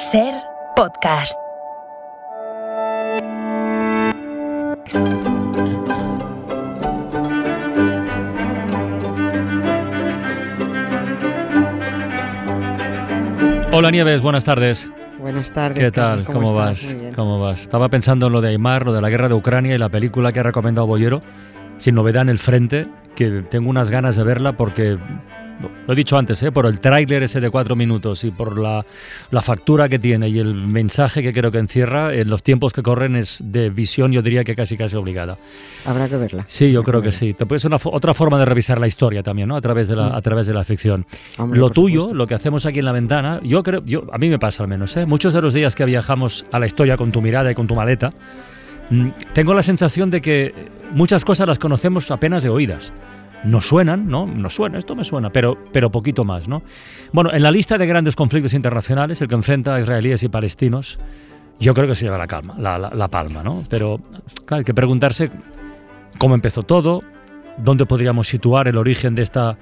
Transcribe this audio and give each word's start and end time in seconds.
Ser 0.00 0.32
podcast. 0.76 1.36
Hola 13.72 13.90
Nieves, 13.90 14.22
buenas 14.22 14.46
tardes. 14.46 14.88
Buenas 15.18 15.52
tardes. 15.52 15.78
¿Qué 15.78 15.90
tal? 15.90 16.24
¿Cómo, 16.24 16.54
vas? 16.54 16.96
¿Cómo 17.14 17.38
vas? 17.38 17.60
Estaba 17.60 17.90
pensando 17.90 18.28
en 18.28 18.32
lo 18.32 18.40
de 18.40 18.48
Aymar, 18.48 18.86
lo 18.86 18.94
de 18.94 19.02
la 19.02 19.10
guerra 19.10 19.28
de 19.28 19.34
Ucrania 19.34 19.74
y 19.74 19.78
la 19.78 19.90
película 19.90 20.32
que 20.32 20.40
ha 20.40 20.44
recomendado 20.44 20.86
Boyero, 20.86 21.20
Sin 21.76 21.94
novedad 21.94 22.22
en 22.22 22.30
el 22.30 22.38
frente, 22.38 22.86
que 23.14 23.44
tengo 23.50 23.68
unas 23.68 23.90
ganas 23.90 24.16
de 24.16 24.24
verla 24.24 24.54
porque 24.54 24.96
lo 25.60 25.92
he 25.92 25.96
dicho 25.96 26.16
antes, 26.16 26.42
¿eh? 26.42 26.52
por 26.52 26.66
el 26.66 26.80
tráiler 26.80 27.22
ese 27.22 27.40
de 27.40 27.50
cuatro 27.50 27.76
minutos 27.76 28.24
y 28.24 28.30
por 28.30 28.58
la, 28.58 28.84
factura 29.42 29.88
que 29.88 29.98
tiene 29.98 30.28
y 30.28 30.38
el 30.38 30.54
mensaje 30.54 31.22
que 31.22 31.32
creo 31.32 31.50
que 31.50 31.58
encierra, 31.58 32.14
en 32.14 32.28
los 32.30 32.42
tiempos 32.42 32.72
que 32.72 32.82
corren 32.82 33.16
es 33.16 33.42
de 33.44 33.70
visión, 33.70 34.12
yo 34.12 34.22
diría 34.22 34.44
que 34.44 34.54
casi 34.54 34.76
casi 34.76 34.96
obligada. 34.96 35.36
Habrá 35.84 36.08
que 36.08 36.16
verla. 36.16 36.44
Sí, 36.46 36.70
yo 36.70 36.82
creo 36.82 37.02
que, 37.02 37.12
sí. 37.12 37.34
Te 37.34 37.46
puede 37.46 37.58
ser 37.58 37.70
una, 37.70 37.78
otra 37.82 38.14
forma 38.14 38.38
de 38.38 38.44
revisar 38.44 38.80
la 38.80 38.86
historia 38.86 39.22
también, 39.22 39.48
¿no? 39.48 39.56
A 39.56 39.60
través 39.60 39.88
de 39.88 39.96
la, 39.96 40.10
mm. 40.10 40.14
a 40.14 40.22
través 40.22 40.46
de 40.46 40.54
la 40.54 40.64
ficción. 40.64 41.06
lo 41.38 41.70
tuyo, 41.70 42.12
lo 42.12 42.26
que 42.26 42.34
hacemos 42.34 42.66
aquí 42.66 42.78
en 42.78 42.84
la 42.84 42.92
ventana, 42.92 43.40
yo 43.42 43.62
creo, 43.62 43.82
yo, 43.84 44.04
a 44.12 44.18
mí 44.18 44.28
me 44.28 44.38
pasa 44.38 44.62
al 44.62 44.68
menos, 44.68 44.96
¿eh? 44.96 45.06
muchos 45.06 45.34
de 45.34 45.42
los 45.42 45.54
días 45.54 45.74
que 45.74 45.84
viajamos 45.84 46.44
a 46.52 46.58
la 46.58 46.66
historia 46.66 46.96
con 46.96 47.12
tu 47.12 47.22
mirada 47.22 47.50
y 47.50 47.54
con 47.54 47.66
tu 47.66 47.74
maleta, 47.74 48.10
mm, 48.90 49.08
tengo 49.32 49.54
la 49.54 49.62
sensación 49.62 50.10
de 50.10 50.20
que 50.20 50.54
muchas 50.92 51.24
cosas 51.24 51.46
las 51.46 51.58
conocemos 51.58 52.10
apenas 52.10 52.42
de 52.42 52.50
oídas 52.50 52.92
nos 53.44 53.66
suenan, 53.66 54.08
¿no? 54.08 54.26
Nos 54.26 54.54
suena, 54.54 54.78
esto 54.78 54.94
me 54.94 55.04
suena, 55.04 55.30
pero, 55.30 55.56
pero 55.72 55.90
poquito 55.90 56.24
más, 56.24 56.48
¿no? 56.48 56.62
Bueno, 57.12 57.32
en 57.32 57.42
la 57.42 57.50
lista 57.50 57.78
de 57.78 57.86
grandes 57.86 58.16
conflictos 58.16 58.54
internacionales, 58.54 59.20
el 59.22 59.28
que 59.28 59.34
enfrenta 59.34 59.74
a 59.74 59.80
israelíes 59.80 60.22
y 60.22 60.28
palestinos, 60.28 60.98
yo 61.58 61.74
creo 61.74 61.86
que 61.86 61.94
se 61.94 62.06
lleva 62.06 62.18
la 62.18 62.26
calma, 62.26 62.56
la, 62.58 63.08
palma, 63.08 63.42
¿no? 63.42 63.64
Pero 63.68 64.00
hay 64.48 64.64
que 64.64 64.74
preguntarse 64.74 65.30
cómo 66.18 66.34
empezó 66.34 66.62
todo, 66.62 67.00
dónde 67.58 67.86
podríamos 67.86 68.28
situar 68.28 68.68
el 68.68 68.76
origen 68.76 69.14
de 69.14 69.22
esta 69.22 69.58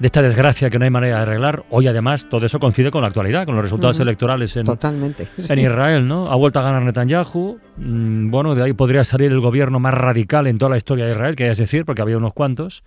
de 0.00 0.06
esta 0.06 0.22
desgracia 0.22 0.70
que 0.70 0.78
no 0.78 0.84
hay 0.84 0.90
manera 0.90 1.16
de 1.16 1.22
arreglar. 1.22 1.64
Hoy, 1.68 1.86
además, 1.86 2.26
todo 2.28 2.46
eso 2.46 2.58
coincide 2.58 2.90
con 2.90 3.02
la 3.02 3.08
actualidad, 3.08 3.44
con 3.44 3.54
los 3.54 3.62
resultados 3.62 4.00
electorales 4.00 4.56
en, 4.56 4.64
Totalmente. 4.64 5.28
en 5.36 5.58
Israel. 5.58 6.08
¿no? 6.08 6.32
Ha 6.32 6.36
vuelto 6.36 6.58
a 6.58 6.62
ganar 6.62 6.82
Netanyahu. 6.82 7.60
Mm, 7.76 8.30
bueno, 8.30 8.54
de 8.54 8.62
ahí 8.62 8.72
podría 8.72 9.04
salir 9.04 9.30
el 9.30 9.40
gobierno 9.40 9.78
más 9.78 9.92
radical 9.92 10.46
en 10.46 10.56
toda 10.56 10.70
la 10.70 10.78
historia 10.78 11.04
de 11.04 11.12
Israel, 11.12 11.36
que 11.36 11.44
que 11.44 11.54
decir, 11.54 11.84
porque 11.84 12.00
había 12.00 12.16
unos 12.16 12.32
cuantos. 12.32 12.82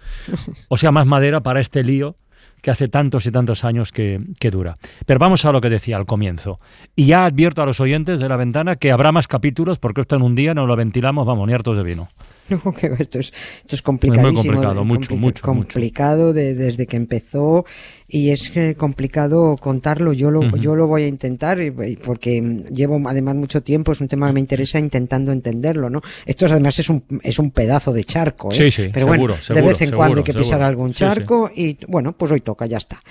O 0.69 0.77
sea, 0.77 0.91
más 0.91 1.05
madera 1.05 1.41
para 1.41 1.59
este 1.59 1.83
lío 1.83 2.15
que 2.63 2.71
hace 2.71 2.87
tantos 2.87 3.25
y 3.25 3.31
tantos 3.31 3.65
años 3.65 3.91
que, 3.91 4.19
que, 4.39 4.49
dura. 4.49 4.77
Pero 5.05 5.19
vamos 5.19 5.43
a 5.43 5.51
lo 5.51 5.59
que 5.59 5.69
decía 5.69 5.97
al 5.97 6.05
comienzo. 6.05 6.61
Y 6.95 7.07
ya 7.07 7.25
advierto 7.25 7.61
a 7.61 7.65
los 7.65 7.81
oyentes 7.81 8.21
de 8.21 8.29
la 8.29 8.37
ventana 8.37 8.77
que 8.77 8.93
habrá 8.93 9.11
más 9.11 9.27
capítulos 9.27 9.79
porque 9.79 10.01
esto 10.01 10.15
en 10.15 10.21
un 10.21 10.33
día 10.33 10.53
no 10.53 10.65
lo 10.65 10.77
ventilamos, 10.77 11.27
vamos, 11.27 11.45
ni 11.45 11.53
hartos 11.53 11.75
de 11.75 11.83
vino. 11.83 12.07
No, 12.49 12.73
que 12.73 12.91
esto 12.99 13.19
es, 13.19 13.33
esto 13.61 13.75
es 13.75 13.81
complicadísimo. 13.81 14.39
Es 14.39 14.45
muy 14.45 14.55
complicado, 14.55 14.85
mucho, 14.85 15.15
mucho. 15.15 15.41
Complicado 15.43 16.33
desde 16.33 16.85
que 16.85 16.97
empezó 16.97 17.65
y 18.13 18.29
es 18.29 18.51
complicado 18.77 19.55
contarlo. 19.59 20.13
Yo 20.13 20.29
lo, 20.29 20.55
yo 20.57 20.75
lo 20.75 20.85
voy 20.85 21.03
a 21.03 21.07
intentar 21.07 21.57
porque 22.03 22.63
llevo 22.71 23.01
además 23.09 23.35
mucho 23.35 23.63
tiempo, 23.63 23.91
es 23.91 24.01
un 24.01 24.07
tema 24.07 24.27
que 24.27 24.33
me 24.33 24.39
interesa 24.39 24.77
intentando 24.77 25.31
entenderlo, 25.31 25.89
¿no? 25.89 26.01
Esto 26.25 26.45
además 26.45 26.77
es 26.77 26.89
un, 26.89 27.03
es 27.23 27.39
un 27.39 27.49
pedazo 27.49 27.91
de 27.91 28.03
charco, 28.03 28.51
¿eh? 28.51 28.55
Sí, 28.55 28.69
sí, 28.69 28.89
Pero 28.93 29.07
bueno, 29.07 29.33
de 29.49 29.61
vez 29.63 29.81
en 29.81 29.91
cuando 29.95 30.19
hay 30.19 30.23
que 30.23 30.33
pisar 30.33 30.61
algún 30.61 30.93
charco 30.93 31.49
y 31.55 31.77
bueno, 31.87 32.13
pues 32.15 32.31
hoy 32.31 32.41
toca, 32.41 32.52
ya 32.65 32.77
está. 32.77 33.01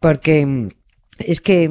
Porque 0.00 0.68
es 1.18 1.40
que 1.40 1.70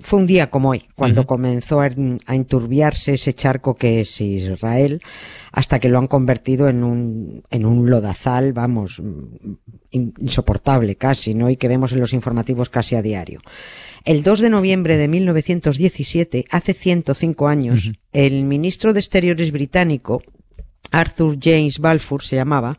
fue 0.00 0.18
un 0.18 0.26
día 0.26 0.50
como 0.50 0.70
hoy, 0.70 0.84
cuando 0.94 1.26
comenzó 1.26 1.80
a, 1.80 1.86
enturbiarse 1.86 3.14
ese 3.14 3.34
charco 3.34 3.74
que 3.74 4.00
es 4.00 4.20
Israel, 4.20 5.02
hasta 5.52 5.78
que 5.78 5.88
lo 5.88 5.98
han 5.98 6.06
convertido 6.06 6.68
en 6.68 6.82
un, 6.82 7.42
en 7.50 7.66
un 7.66 7.90
lodazal, 7.90 8.52
vamos, 8.52 9.00
insoportable 9.90 10.96
casi, 10.96 11.34
¿no? 11.34 11.50
Y 11.50 11.56
que 11.56 11.68
vemos 11.68 11.92
en 11.92 12.00
los 12.00 12.12
informativos 12.12 12.70
casi 12.70 12.94
a 12.94 13.02
diario. 13.02 13.40
El 14.04 14.22
2 14.22 14.40
de 14.40 14.50
noviembre 14.50 14.96
de 14.96 15.08
1917, 15.08 16.44
hace 16.50 16.74
105 16.74 17.48
años, 17.48 17.92
el 18.12 18.44
ministro 18.44 18.92
de 18.92 19.00
Exteriores 19.00 19.52
británico, 19.52 20.22
Arthur 20.90 21.38
James 21.40 21.78
Balfour 21.78 22.22
se 22.22 22.36
llamaba, 22.36 22.78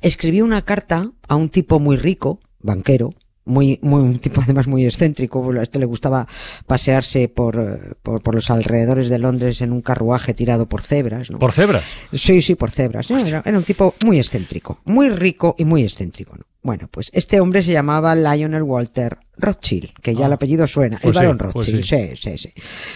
escribió 0.00 0.44
una 0.44 0.62
carta 0.62 1.12
a 1.28 1.36
un 1.36 1.48
tipo 1.48 1.80
muy 1.80 1.96
rico, 1.96 2.40
banquero, 2.66 3.14
muy, 3.46 3.78
muy, 3.80 4.02
un 4.02 4.18
tipo 4.18 4.42
además 4.42 4.66
muy 4.66 4.84
excéntrico. 4.84 5.50
A 5.52 5.62
este 5.62 5.78
le 5.78 5.86
gustaba 5.86 6.26
pasearse 6.66 7.28
por, 7.28 7.96
por, 8.02 8.20
por, 8.20 8.34
los 8.34 8.50
alrededores 8.50 9.08
de 9.08 9.18
Londres 9.18 9.62
en 9.62 9.72
un 9.72 9.80
carruaje 9.80 10.34
tirado 10.34 10.68
por 10.68 10.82
cebras. 10.82 11.30
¿no? 11.30 11.38
¿Por 11.38 11.52
cebras? 11.52 11.84
Sí, 12.12 12.40
sí, 12.42 12.56
por 12.56 12.70
cebras. 12.70 13.10
Era, 13.10 13.42
un 13.46 13.62
tipo 13.62 13.94
muy 14.04 14.18
excéntrico, 14.18 14.80
muy 14.84 15.08
rico 15.08 15.54
y 15.56 15.64
muy 15.64 15.82
excéntrico. 15.82 16.36
¿no? 16.36 16.44
Bueno, 16.62 16.88
pues 16.90 17.10
este 17.12 17.40
hombre 17.40 17.62
se 17.62 17.72
llamaba 17.72 18.14
Lionel 18.16 18.64
Walter 18.64 19.18
Rothschild, 19.38 19.92
que 20.02 20.16
ya 20.16 20.26
el 20.26 20.32
ah. 20.32 20.34
apellido 20.34 20.66
suena, 20.66 20.96
el 20.96 21.02
pues 21.02 21.14
barón 21.14 21.38
pues 21.38 21.54
Rothschild, 21.54 21.84
sí. 21.84 22.16
sí, 22.16 22.36
sí, 22.36 22.52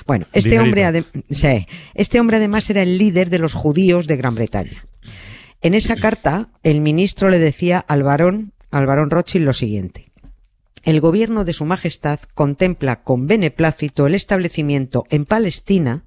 Bueno, 0.06 0.26
este 0.32 0.58
hombre, 0.58 1.04
sí, 1.30 1.66
este 1.94 2.18
hombre 2.18 2.38
además 2.38 2.68
era 2.68 2.82
el 2.82 2.98
líder 2.98 3.30
de 3.30 3.38
los 3.38 3.54
judíos 3.54 4.08
de 4.08 4.16
Gran 4.16 4.34
Bretaña. 4.34 4.86
En 5.62 5.74
esa 5.74 5.94
carta, 5.94 6.48
el 6.64 6.80
ministro 6.80 7.28
le 7.28 7.38
decía 7.38 7.78
al 7.78 8.02
barón, 8.02 8.54
al 8.70 8.86
barón 8.86 9.10
Rothschild 9.10 9.44
lo 9.44 9.52
siguiente 9.52 10.10
el 10.82 11.00
gobierno 11.00 11.44
de 11.44 11.52
Su 11.52 11.66
Majestad 11.66 12.20
contempla 12.34 13.02
con 13.02 13.26
beneplácito 13.26 14.06
el 14.06 14.14
establecimiento 14.14 15.04
en 15.10 15.26
Palestina 15.26 16.04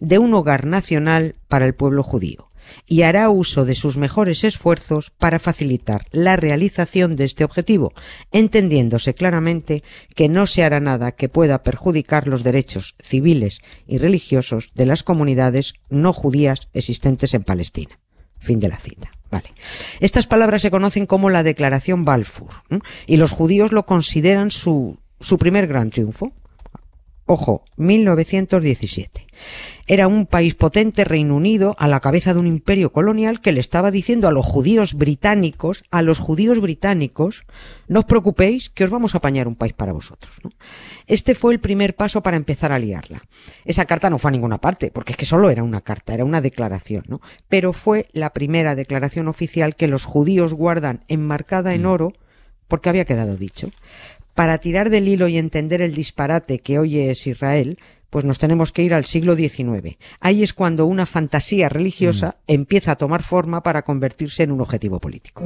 de 0.00 0.18
un 0.18 0.32
hogar 0.32 0.66
nacional 0.66 1.34
para 1.48 1.66
el 1.66 1.74
pueblo 1.74 2.02
judío 2.02 2.50
y 2.86 3.02
hará 3.02 3.28
uso 3.28 3.66
de 3.66 3.74
sus 3.74 3.98
mejores 3.98 4.42
esfuerzos 4.42 5.10
para 5.10 5.38
facilitar 5.38 6.06
la 6.12 6.36
realización 6.36 7.16
de 7.16 7.24
este 7.24 7.44
objetivo, 7.44 7.92
entendiéndose 8.32 9.14
claramente 9.14 9.82
que 10.14 10.30
no 10.30 10.46
se 10.46 10.64
hará 10.64 10.80
nada 10.80 11.12
que 11.12 11.28
pueda 11.28 11.62
perjudicar 11.62 12.26
los 12.26 12.42
derechos 12.42 12.94
civiles 13.00 13.60
y 13.86 13.98
religiosos 13.98 14.70
de 14.74 14.86
las 14.86 15.02
comunidades 15.02 15.74
no 15.90 16.14
judías 16.14 16.68
existentes 16.72 17.34
en 17.34 17.44
Palestina. 17.44 18.00
Fin 18.44 18.60
de 18.60 18.68
la 18.68 18.78
cita. 18.78 19.10
Vale. 19.30 19.54
Estas 20.00 20.26
palabras 20.26 20.62
se 20.62 20.70
conocen 20.70 21.06
como 21.06 21.30
la 21.30 21.42
Declaración 21.42 22.04
Balfour 22.04 22.50
y 23.06 23.16
los 23.16 23.32
judíos 23.32 23.72
lo 23.72 23.86
consideran 23.86 24.50
su, 24.50 24.98
su 25.18 25.38
primer 25.38 25.66
gran 25.66 25.90
triunfo. 25.90 26.32
Ojo, 27.26 27.64
1917. 27.78 29.26
Era 29.86 30.08
un 30.08 30.26
país 30.26 30.54
potente, 30.54 31.04
Reino 31.04 31.34
Unido, 31.36 31.74
a 31.78 31.88
la 31.88 32.00
cabeza 32.00 32.34
de 32.34 32.40
un 32.40 32.46
imperio 32.46 32.92
colonial 32.92 33.40
que 33.40 33.52
le 33.52 33.60
estaba 33.60 33.90
diciendo 33.90 34.28
a 34.28 34.32
los 34.32 34.44
judíos 34.44 34.92
británicos, 34.92 35.84
a 35.90 36.02
los 36.02 36.18
judíos 36.18 36.60
británicos, 36.60 37.44
no 37.88 38.00
os 38.00 38.04
preocupéis 38.04 38.68
que 38.68 38.84
os 38.84 38.90
vamos 38.90 39.14
a 39.14 39.18
apañar 39.18 39.48
un 39.48 39.56
país 39.56 39.72
para 39.72 39.94
vosotros. 39.94 40.32
Este 41.06 41.34
fue 41.34 41.54
el 41.54 41.60
primer 41.60 41.96
paso 41.96 42.22
para 42.22 42.36
empezar 42.36 42.72
a 42.72 42.78
liarla. 42.78 43.22
Esa 43.64 43.86
carta 43.86 44.10
no 44.10 44.18
fue 44.18 44.28
a 44.28 44.32
ninguna 44.32 44.58
parte, 44.58 44.90
porque 44.90 45.12
es 45.12 45.16
que 45.16 45.26
solo 45.26 45.48
era 45.48 45.62
una 45.62 45.80
carta, 45.80 46.12
era 46.12 46.26
una 46.26 46.42
declaración, 46.42 47.04
¿no? 47.08 47.22
Pero 47.48 47.72
fue 47.72 48.06
la 48.12 48.34
primera 48.34 48.74
declaración 48.74 49.28
oficial 49.28 49.76
que 49.76 49.88
los 49.88 50.04
judíos 50.04 50.52
guardan 50.52 51.04
enmarcada 51.08 51.72
en 51.72 51.84
mm. 51.84 51.86
oro 51.86 52.12
porque 52.68 52.88
había 52.88 53.04
quedado 53.04 53.36
dicho 53.36 53.70
para 54.34 54.58
tirar 54.58 54.90
del 54.90 55.08
hilo 55.08 55.28
y 55.28 55.38
entender 55.38 55.80
el 55.80 55.94
disparate 55.94 56.58
que 56.58 56.78
hoy 56.78 56.98
es 56.98 57.26
Israel, 57.26 57.78
pues 58.10 58.24
nos 58.24 58.38
tenemos 58.38 58.70
que 58.70 58.82
ir 58.82 58.94
al 58.94 59.06
siglo 59.06 59.34
XIX. 59.34 59.96
Ahí 60.20 60.42
es 60.42 60.52
cuando 60.52 60.86
una 60.86 61.06
fantasía 61.06 61.68
religiosa 61.68 62.36
mm. 62.46 62.52
empieza 62.52 62.92
a 62.92 62.96
tomar 62.96 63.22
forma 63.22 63.62
para 63.62 63.82
convertirse 63.82 64.44
en 64.44 64.52
un 64.52 64.60
objetivo 64.60 65.00
político. 65.00 65.42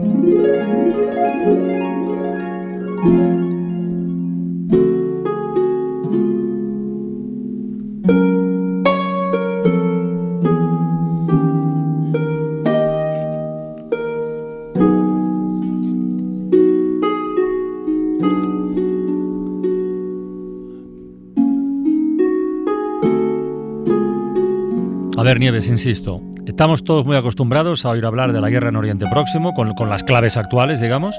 Nieves, 25.39 25.69
insisto, 25.69 26.21
estamos 26.47 26.83
todos 26.83 27.07
muy 27.07 27.15
acostumbrados 27.15 27.85
a 27.87 27.91
oír 27.91 28.05
hablar 28.05 28.33
de 28.33 28.41
la 28.41 28.51
guerra 28.51 28.71
en 28.71 28.77
Oriente 28.77 29.07
Próximo, 29.09 29.55
con, 29.55 29.89
las 29.89 30.03
claves 30.03 30.37
actuales, 30.37 30.81
digamos. 30.81 31.15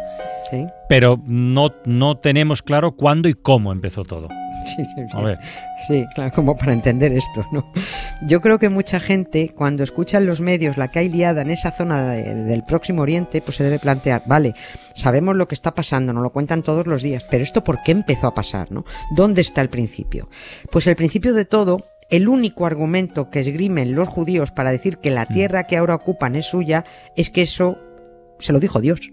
pero 0.89 1.21
no, 1.25 1.69
no 1.85 2.17
tenemos 2.17 2.61
claro 2.61 2.97
cuándo 2.97 3.29
y 3.29 3.33
cómo 3.33 3.71
empezó 3.71 4.03
todo. 4.03 4.27
Sí, 4.65 4.83
sí, 4.83 5.01
sí. 5.87 6.05
claro, 6.13 6.31
como 6.35 6.55
para 6.55 6.73
entender 6.73 7.13
esto, 7.13 7.45
¿no? 7.51 7.71
Yo 8.27 8.41
creo 8.41 8.59
que 8.59 8.67
mucha 8.67 8.99
gente, 8.99 9.53
cuando 9.55 9.83
escuchan 9.83 10.25
los 10.25 10.41
medios 10.41 10.77
la 10.77 10.89
que 10.89 10.99
hay 10.99 11.09
liada 11.09 11.41
en 11.41 11.49
esa 11.49 11.71
zona 11.71 12.03
del 12.11 12.63
Próximo 12.65 13.01
Oriente, 13.01 13.41
pues 13.41 13.55
se 13.55 13.63
debe 13.63 13.79
plantear, 13.79 14.23
vale, 14.27 14.53
sabemos 14.93 15.37
lo 15.37 15.47
que 15.47 15.55
está 15.55 15.73
pasando, 15.73 16.11
nos 16.11 16.21
lo 16.21 16.31
cuentan 16.31 16.61
todos 16.61 16.85
los 16.87 17.01
días, 17.01 17.25
pero 17.31 17.41
esto 17.41 17.63
por 17.63 17.81
qué 17.83 17.93
empezó 17.93 18.27
a 18.27 18.35
pasar, 18.35 18.69
¿no? 18.69 18.83
¿Dónde 19.15 19.41
está 19.41 19.61
el 19.61 19.69
principio? 19.69 20.29
Pues 20.69 20.85
el 20.87 20.97
principio 20.97 21.33
de 21.33 21.45
todo 21.45 21.85
el 22.09 22.27
único 22.27 22.65
argumento 22.65 23.29
que 23.29 23.39
esgrimen 23.39 23.95
los 23.95 24.07
judíos 24.07 24.51
para 24.51 24.71
decir 24.71 24.97
que 24.97 25.11
la 25.11 25.25
mm. 25.29 25.33
tierra 25.33 25.63
que 25.65 25.77
ahora 25.77 25.95
ocupan 25.95 26.35
es 26.35 26.47
suya 26.47 26.85
es 27.15 27.29
que 27.29 27.41
eso 27.41 27.77
se 28.39 28.53
lo 28.53 28.59
dijo 28.59 28.81
Dios. 28.81 29.11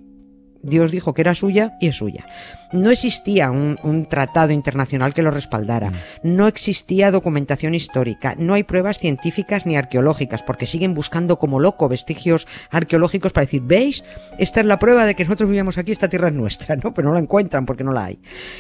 Dios 0.63 0.91
dijo 0.91 1.15
que 1.15 1.23
era 1.23 1.35
suya 1.35 1.77
y 1.81 1.89
es 1.89 1.97
suya. 1.97 2.27
No 2.73 2.91
existía 2.91 3.51
un, 3.51 4.07
tratado 4.11 4.53
internacional 4.53 5.15
que 5.15 5.23
lo 5.23 5.31
respaldara. 5.31 5.91
Mm. 5.91 5.95
No 6.25 6.49
existía 6.49 7.13
documentación 7.13 7.75
histórica. 7.75 8.35
No 8.37 8.55
hay 8.55 8.65
pruebas 8.65 8.99
científicas 8.99 9.65
ni 9.65 9.77
arqueológicas, 9.77 10.43
porque 10.43 10.67
siguen 10.67 10.95
buscando 10.95 11.39
como 11.39 11.61
loco 11.61 11.89
vestigios 11.89 12.49
arqueológicos 12.71 13.33
para 13.33 13.45
decir, 13.45 13.63
¿veis? 13.63 14.03
Esta 14.39 14.61
es 14.61 14.67
la 14.67 14.79
prueba 14.79 15.05
de 15.05 15.15
que 15.15 15.25
nosotros 15.25 15.49
vivíamos 15.49 15.79
aquí, 15.79 15.93
esta 15.93 16.09
tierra 16.09 16.29
es 16.29 16.35
nuestra, 16.35 16.75
¿no? 16.77 16.93
Pero 16.93 17.09
no 17.09 17.15
la 17.15 17.21
encuentran 17.21 17.67
porque 17.67 17.85
no 17.85 17.93
la 17.93 18.07
hay. 18.07 18.19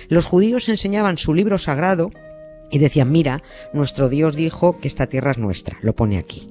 Los 0.09 0.27
judíos 0.27 0.69
enseñaban 0.69 1.19
su 1.19 1.35
libro 1.35 1.59
sagrado 1.59 2.12
y 2.70 2.78
decían, 2.78 3.10
mira, 3.10 3.42
nuestro 3.72 4.08
Dios 4.08 4.36
dijo 4.36 4.78
que 4.78 4.88
esta 4.88 5.06
tierra 5.06 5.30
es 5.30 5.38
nuestra, 5.38 5.78
lo 5.82 5.94
pone 5.94 6.18
aquí. 6.18 6.48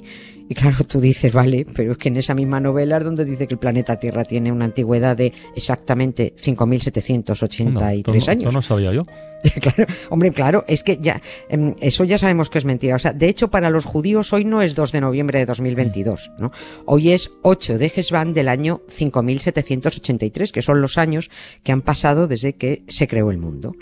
Y 0.47 0.53
claro, 0.53 0.83
tú 0.83 0.99
dices, 0.99 1.33
vale, 1.33 1.65
pero 1.73 1.93
es 1.93 1.97
que 1.97 2.09
en 2.09 2.17
esa 2.17 2.35
misma 2.35 2.59
novela 2.59 2.97
es 2.97 3.03
donde 3.03 3.25
dice 3.25 3.47
que 3.47 3.55
el 3.55 3.59
planeta 3.59 3.97
Tierra 3.97 4.23
tiene 4.23 4.51
una 4.51 4.65
antigüedad 4.65 5.17
de 5.17 5.33
exactamente 5.55 6.35
5.783 6.35 8.27
años. 8.27 8.45
No, 8.45 8.51
no 8.51 8.61
sabía 8.61 8.93
yo. 8.93 9.03
Claro, 9.61 9.85
hombre, 10.09 10.31
claro, 10.31 10.65
es 10.67 10.81
que 10.81 10.97
ya, 10.99 11.21
em, 11.49 11.75
eso 11.79 12.03
ya 12.03 12.17
sabemos 12.17 12.49
que 12.49 12.57
es 12.57 12.65
mentira. 12.65 12.95
O 12.95 12.99
sea, 12.99 13.13
de 13.13 13.29
hecho, 13.29 13.49
para 13.49 13.69
los 13.69 13.85
judíos 13.85 14.33
hoy 14.33 14.43
no 14.43 14.63
es 14.63 14.73
2 14.73 14.91
de 14.91 15.01
noviembre 15.01 15.37
de 15.37 15.45
2022, 15.45 16.31
¿no? 16.39 16.51
Hoy 16.85 17.11
es 17.11 17.29
8 17.43 17.77
de 17.77 17.89
Gesvan 17.89 18.33
del 18.33 18.47
año 18.47 18.81
5783, 18.87 20.51
que 20.51 20.63
son 20.63 20.81
los 20.81 20.97
años 20.97 21.29
que 21.61 21.71
han 21.71 21.83
pasado 21.83 22.27
desde 22.27 22.53
que 22.53 22.83
se 22.87 23.07
creó 23.07 23.29
el 23.29 23.37
mundo. 23.37 23.75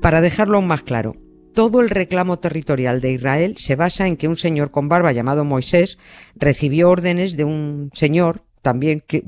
Para 0.00 0.20
dejarlo 0.20 0.58
aún 0.58 0.68
más 0.68 0.82
claro, 0.82 1.16
todo 1.52 1.80
el 1.80 1.90
reclamo 1.90 2.38
territorial 2.38 3.00
de 3.00 3.12
Israel 3.12 3.54
se 3.58 3.76
basa 3.76 4.06
en 4.06 4.16
que 4.16 4.28
un 4.28 4.36
señor 4.36 4.70
con 4.70 4.88
barba 4.88 5.12
llamado 5.12 5.44
Moisés 5.44 5.98
recibió 6.34 6.90
órdenes 6.90 7.36
de 7.36 7.44
un 7.44 7.90
señor 7.94 8.42
también 8.62 9.02
que 9.06 9.24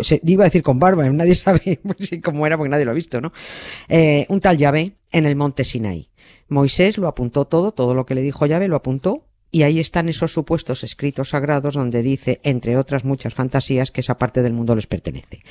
se 0.00 0.20
iba 0.24 0.44
a 0.44 0.48
decir 0.48 0.62
con 0.62 0.78
barba, 0.78 1.08
nadie 1.10 1.34
sabe 1.34 1.80
cómo 2.22 2.46
era 2.46 2.56
porque 2.56 2.70
nadie 2.70 2.84
lo 2.84 2.92
ha 2.92 2.94
visto, 2.94 3.20
¿no? 3.20 3.32
Eh, 3.88 4.26
un 4.28 4.40
tal 4.40 4.58
Yahvé 4.58 4.92
en 5.10 5.26
el 5.26 5.36
monte 5.36 5.64
Sinai. 5.64 6.10
Moisés 6.48 6.98
lo 6.98 7.08
apuntó 7.08 7.46
todo, 7.46 7.72
todo 7.72 7.94
lo 7.94 8.06
que 8.06 8.14
le 8.14 8.22
dijo 8.22 8.46
Yahvé 8.46 8.68
lo 8.68 8.76
apuntó 8.76 9.24
y 9.50 9.62
ahí 9.62 9.80
están 9.80 10.08
esos 10.08 10.32
supuestos 10.32 10.84
escritos 10.84 11.30
sagrados 11.30 11.74
donde 11.74 12.02
dice, 12.02 12.40
entre 12.42 12.76
otras 12.76 13.04
muchas 13.04 13.32
fantasías, 13.32 13.90
que 13.90 14.02
esa 14.02 14.18
parte 14.18 14.42
del 14.42 14.52
mundo 14.52 14.74
les 14.74 14.86
pertenece. 14.86 15.42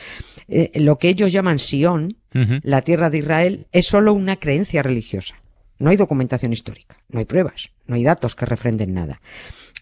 Eh, 0.47 0.71
lo 0.75 0.99
que 0.99 1.09
ellos 1.09 1.31
llaman 1.31 1.57
Sion, 1.57 2.17
la 2.61 2.83
tierra 2.83 3.09
de 3.09 3.17
Israel, 3.17 3.67
es 3.71 3.87
solo 3.87 4.13
una 4.13 4.35
creencia 4.35 4.83
religiosa. 4.83 5.41
No 5.79 5.89
hay 5.89 5.97
documentación 5.97 6.53
histórica, 6.53 6.97
no 7.09 7.19
hay 7.19 7.25
pruebas, 7.25 7.69
no 7.85 7.95
hay 7.95 8.03
datos 8.03 8.35
que 8.35 8.45
refrenden 8.45 8.93
nada. 8.93 9.21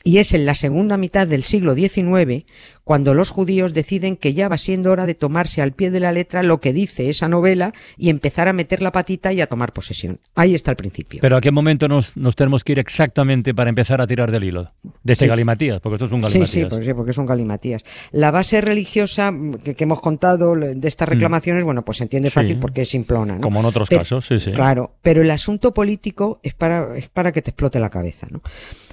Y 0.07 0.19
es 0.19 0.35
en 0.35 0.45
la 0.45 0.53
segunda 0.53 0.97
mitad 0.97 1.25
del 1.25 1.43
siglo 1.43 1.73
XIX 1.73 2.45
cuando 2.83 3.15
los 3.15 3.31
judíos 3.31 3.73
deciden 3.73 4.17
que 4.17 4.35
ya 4.35 4.47
va 4.47 4.59
siendo 4.59 4.91
hora 4.91 5.07
de 5.07 5.15
tomarse 5.15 5.63
al 5.63 5.71
pie 5.71 5.89
de 5.89 5.99
la 5.99 6.11
letra 6.11 6.43
lo 6.43 6.61
que 6.61 6.73
dice 6.73 7.09
esa 7.09 7.27
novela 7.27 7.73
y 7.97 8.11
empezar 8.11 8.47
a 8.47 8.53
meter 8.53 8.83
la 8.83 8.91
patita 8.91 9.33
y 9.33 9.41
a 9.41 9.47
tomar 9.47 9.73
posesión. 9.73 10.19
Ahí 10.35 10.53
está 10.53 10.69
el 10.69 10.77
principio. 10.77 11.21
Pero 11.21 11.35
¿a 11.35 11.41
qué 11.41 11.49
momento 11.49 11.87
nos, 11.87 12.13
tenemos 12.35 12.63
que 12.63 12.73
ir 12.73 12.79
exactamente 12.79 13.55
para 13.55 13.71
empezar 13.71 13.99
a 13.99 14.05
tirar 14.05 14.31
del 14.31 14.43
hilo? 14.43 14.71
De 15.03 15.13
este 15.13 15.25
galimatías, 15.25 15.81
porque 15.81 15.95
esto 15.95 16.05
es 16.05 16.11
un 16.11 16.21
galimatías. 16.21 16.51
Sí, 16.51 16.61
sí, 16.85 16.93
porque, 16.93 17.09
es 17.09 17.17
un 17.17 17.25
galimatías. 17.25 17.83
La 18.11 18.29
base 18.29 18.61
religiosa 18.61 19.33
que, 19.63 19.75
hemos 19.79 20.01
contado 20.01 20.55
de 20.55 20.87
estas 20.87 21.07
mm. 21.07 21.11
reclamaciones, 21.11 21.63
bueno, 21.63 21.83
pues 21.83 21.97
se 21.97 22.03
entiende 22.03 22.29
fácil 22.29 22.57
porque 22.59 22.81
es 22.81 22.89
simplona. 22.89 23.37
¿no? 23.37 23.41
Como 23.41 23.59
en 23.61 23.65
otros 23.65 23.89
casos, 23.89 24.27
sí, 24.27 24.39
sí. 24.39 24.51
Claro, 24.51 24.97
pero 25.01 25.23
el 25.23 25.31
asunto 25.31 25.73
político 25.73 26.39
es 26.43 26.53
para, 26.53 26.95
es 26.95 27.09
para 27.09 27.31
que 27.31 27.41
te 27.41 27.49
explote 27.49 27.79
la 27.79 27.89
cabeza, 27.89 28.27
¿no? 28.29 28.43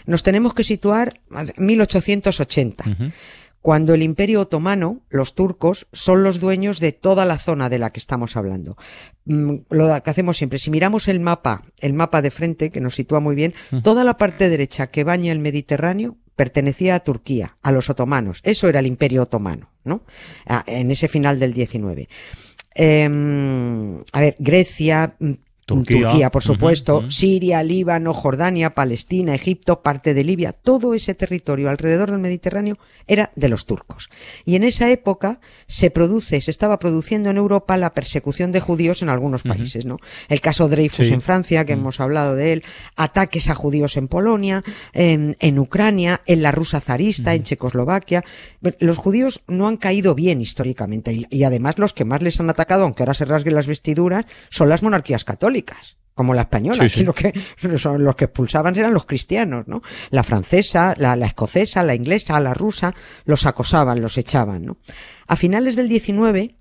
Nos 0.07 0.23
tenemos 0.23 0.55
que 0.55 0.65
situar 0.65 1.21
en 1.31 1.67
1880 1.67 2.85
cuando 3.63 3.95
el 3.95 4.03
Imperio 4.03 4.41
Otomano, 4.41 5.03
los 5.09 5.35
turcos, 5.35 5.87
son 5.93 6.25
los 6.25 6.41
dueños 6.41 6.81
de 6.81 6.91
toda 6.91 7.25
la 7.25 7.39
zona 7.39 7.71
de 7.71 7.79
la 7.79 7.91
que 7.91 8.01
estamos 8.01 8.37
hablando. 8.37 8.77
Mm, 9.25 9.55
lo 9.71 10.03
que 10.03 10.11
hacemos 10.11 10.37
siempre, 10.37 10.59
si 10.59 10.71
miramos 10.71 11.07
el 11.07 11.21
mapa, 11.21 11.63
el 11.79 11.93
mapa 11.93 12.21
de 12.23 12.33
frente, 12.33 12.71
que 12.71 12.81
nos 12.81 12.97
sitúa 12.97 13.21
muy 13.21 13.37
bien, 13.37 13.55
toda 13.85 14.03
la 14.03 14.17
parte 14.17 14.49
derecha 14.49 14.89
que 14.89 15.05
baña 15.05 15.31
el 15.31 15.39
Mediterráneo 15.39 16.17
pertenecía 16.35 16.97
a 16.97 17.01
Turquía, 17.01 17.57
a 17.63 17.71
los 17.71 17.89
otomanos. 17.89 18.41
Eso 18.43 18.69
era 18.69 18.81
el 18.81 18.87
Imperio 18.87 19.23
Otomano, 19.23 19.71
¿no? 19.85 20.03
Ah, 20.45 20.65
en 20.67 20.91
ese 20.91 21.07
final 21.07 21.39
del 21.39 21.55
19. 21.55 22.09
Em, 22.75 24.03
a 24.13 24.21
ver, 24.21 24.35
Grecia, 24.41 25.15
mm, 25.63 25.85
Turquía, 25.85 26.31
por 26.31 26.43
supuesto, 26.43 27.11
Siria, 27.11 27.63
Líbano, 27.63 28.13
Jordania, 28.13 28.71
Palestina, 28.71 29.35
Egipto, 29.35 29.83
parte 29.83 30.15
de 30.15 30.25
Libia, 30.25 30.53
todo 30.53 30.95
ese 30.95 31.15
territorio 31.15 31.71
alrededor 31.71 32.11
del 32.11 32.21
Mediterráneo 32.21 32.79
era 33.07 33.31
de 33.37 33.49
los 33.49 33.65
turcos. 33.67 34.11
Y 34.45 34.57
en 34.57 34.65
esa 34.65 34.91
época 34.91 35.41
se 35.67 35.91
produce, 35.91 36.41
se 36.41 36.51
estaba 36.51 36.79
produciendo 36.79 37.31
en 37.31 37.37
Europa 37.37 37.77
la 37.77 37.95
persecución 37.95 38.53
de 38.53 38.61
judíos 38.61 39.03
en 39.03 39.09
algunos 39.09 39.43
países, 39.43 39.85
¿no? 39.85 39.99
El 40.29 40.41
caso 40.41 40.69
Dreyfus 40.69 41.09
en 41.09 41.23
Francia, 41.23 41.65
que 41.65 41.75
hemos 41.75 42.01
hablado 42.01 42.35
de 42.35 42.53
él, 42.53 42.65
ataques 42.97 43.49
a 43.49 43.55
judíos 43.55 43.97
en 43.97 44.09
Polonia, 44.09 44.65
en, 44.93 45.59
Ucrania, 45.59 46.23
en 46.27 46.43
la 46.43 46.53
Rusa 46.53 46.81
zarista, 46.81 47.35
en 47.35 47.45
Checoslovaquia. 47.45 48.25
Los 48.79 48.99
judíos 48.99 49.43
no 49.47 49.69
han 49.69 49.77
caído 49.77 50.15
bien 50.15 50.41
históricamente 50.41 51.13
y, 51.13 51.27
y 51.31 51.45
además 51.45 51.79
los 51.79 51.93
que 51.93 52.05
más 52.05 52.23
les 52.23 52.41
han 52.41 52.51
atacado, 52.51 52.85
aunque 52.85 53.03
ahora 53.03 53.15
se 53.15 53.25
rasguen 53.25 53.55
las 53.55 53.67
vestiduras, 53.67 54.27
son 54.51 54.69
las 54.69 54.83
monarquías 54.83 55.25
católicas 55.25 55.52
como 56.15 56.35
la 56.35 56.43
española. 56.43 56.89
Lo 57.05 57.15
que, 57.15 57.33
los 57.63 58.17
que 58.17 58.25
expulsaban 58.25 58.77
eran 58.77 58.95
los 58.95 59.07
cristianos, 59.07 59.67
¿no? 59.67 59.83
La 60.11 60.23
francesa, 60.23 60.95
la, 60.97 61.15
escocesa, 61.27 61.83
la 61.83 61.95
inglesa, 61.95 62.39
la 62.41 62.55
rusa, 62.55 62.95
los 63.25 63.47
acosaban, 63.47 64.01
los 64.01 64.19
echaban, 64.19 64.65
¿no? 64.65 64.79
A 65.27 65.37
finales 65.37 65.77
del 65.77 65.89
19 65.89 66.57